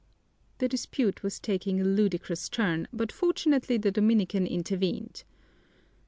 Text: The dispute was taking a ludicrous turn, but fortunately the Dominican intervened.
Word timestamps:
The 0.57 0.67
dispute 0.67 1.21
was 1.21 1.39
taking 1.39 1.79
a 1.79 1.83
ludicrous 1.83 2.49
turn, 2.49 2.87
but 2.91 3.11
fortunately 3.11 3.77
the 3.77 3.91
Dominican 3.91 4.47
intervened. 4.47 5.23